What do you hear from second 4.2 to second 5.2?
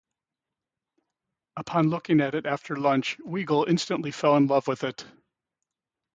in love with it.